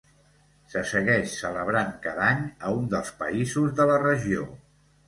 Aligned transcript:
Se 0.73 0.81
segueix 0.91 1.35
celebrant 1.43 1.91
cada 2.07 2.25
any 2.31 2.43
a 2.71 2.75
un 2.81 2.91
dels 2.95 3.13
països 3.21 3.79
de 3.83 3.91
la 3.93 4.05
regió. 4.11 4.53